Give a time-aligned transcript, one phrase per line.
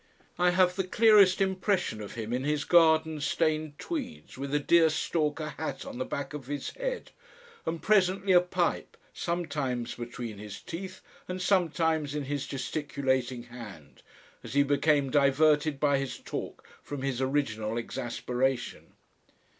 [0.39, 4.89] I have the clearest impression of him in his garden stained tweeds with a deer
[4.89, 7.11] stalker hat on the back of his head
[7.67, 14.01] and presently a pipe sometimes between his teeth and sometimes in his gesticulating hand,
[14.43, 18.93] as he became diverted by his talk from his original exasperation....